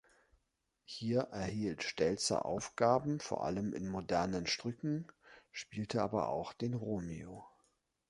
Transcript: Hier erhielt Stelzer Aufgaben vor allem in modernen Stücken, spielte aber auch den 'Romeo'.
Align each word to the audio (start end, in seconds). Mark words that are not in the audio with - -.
Hier 0.83 1.27
erhielt 1.31 1.83
Stelzer 1.83 2.43
Aufgaben 2.45 3.19
vor 3.19 3.43
allem 3.45 3.71
in 3.71 3.87
modernen 3.87 4.47
Stücken, 4.47 5.05
spielte 5.51 6.01
aber 6.01 6.29
auch 6.29 6.53
den 6.53 6.73
'Romeo'. 6.73 7.47